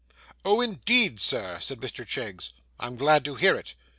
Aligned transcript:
'Oh, 0.43 0.61
indeed, 0.61 1.19
sir!' 1.19 1.59
said 1.59 1.79
Mr 1.79 2.03
Cheggs. 2.07 2.53
'I'm 2.79 2.95
glad 2.97 3.23
to 3.25 3.35
hear 3.35 3.55
it. 3.55 3.75